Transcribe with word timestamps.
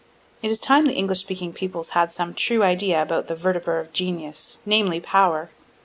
It 0.41 0.49
is 0.49 0.59
time 0.59 0.87
the 0.87 0.95
English 0.95 1.19
speaking 1.19 1.53
peoples 1.53 1.89
had 1.89 2.11
some 2.11 2.33
true 2.33 2.63
idea 2.63 3.03
about 3.03 3.27
the 3.27 3.35
verteber 3.35 3.79
of 3.79 3.93
genius, 3.93 4.57
namely 4.65 4.99
power. 4.99 5.51